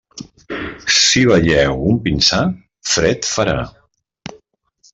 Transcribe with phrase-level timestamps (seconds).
[0.99, 2.39] Si veieu un pinsà,
[2.95, 3.59] fred farà.